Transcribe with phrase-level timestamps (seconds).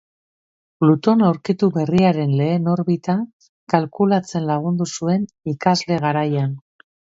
[0.83, 3.17] Pluton aurkitu berriaren lehen orbita
[3.75, 6.61] kalkulatzen lagundu zuen ikasle-garaian.